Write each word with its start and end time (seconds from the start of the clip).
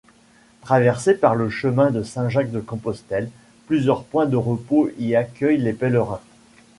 Traversée 0.61 1.13
par 1.13 1.35
le 1.35 1.51
chemin 1.51 1.91
de 1.91 2.01
Saint-Jacques-de-Compostelle, 2.01 3.29
plusieurs 3.67 4.03
points 4.03 4.25
de 4.25 4.35
repos 4.35 4.89
y 4.97 5.13
accueillent 5.13 5.59
les 5.61 5.73
pèlerins. 5.73 6.21